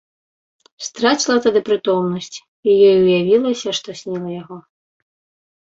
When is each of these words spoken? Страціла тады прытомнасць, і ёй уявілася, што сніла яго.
Страціла 0.85 1.35
тады 1.45 1.61
прытомнасць, 1.67 2.37
і 2.71 2.75
ёй 2.89 2.97
уявілася, 3.05 3.69
што 3.81 3.89
сніла 4.01 4.29
яго. 4.41 4.57